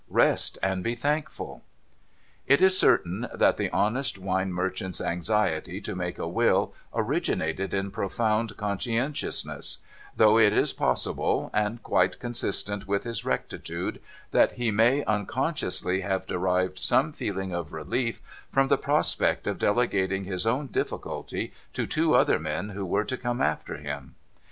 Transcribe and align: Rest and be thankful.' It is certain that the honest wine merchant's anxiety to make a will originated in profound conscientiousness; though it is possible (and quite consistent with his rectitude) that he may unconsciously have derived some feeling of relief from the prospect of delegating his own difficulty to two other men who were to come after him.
Rest 0.09 0.57
and 0.63 0.83
be 0.83 0.95
thankful.' 0.95 1.61
It 2.47 2.59
is 2.59 2.75
certain 2.75 3.27
that 3.35 3.57
the 3.57 3.69
honest 3.69 4.17
wine 4.17 4.51
merchant's 4.51 4.99
anxiety 4.99 5.79
to 5.81 5.95
make 5.95 6.17
a 6.17 6.27
will 6.27 6.73
originated 6.91 7.71
in 7.71 7.91
profound 7.91 8.57
conscientiousness; 8.57 9.77
though 10.17 10.39
it 10.39 10.53
is 10.53 10.73
possible 10.73 11.51
(and 11.53 11.83
quite 11.83 12.17
consistent 12.19 12.87
with 12.87 13.03
his 13.03 13.23
rectitude) 13.23 14.01
that 14.31 14.53
he 14.53 14.71
may 14.71 15.03
unconsciously 15.03 16.01
have 16.01 16.25
derived 16.25 16.79
some 16.79 17.11
feeling 17.13 17.53
of 17.53 17.71
relief 17.71 18.23
from 18.49 18.69
the 18.69 18.79
prospect 18.79 19.45
of 19.45 19.59
delegating 19.59 20.23
his 20.23 20.47
own 20.47 20.65
difficulty 20.65 21.53
to 21.73 21.85
two 21.85 22.15
other 22.15 22.39
men 22.39 22.69
who 22.69 22.87
were 22.87 23.05
to 23.05 23.17
come 23.17 23.39
after 23.39 23.77
him. 23.77 24.15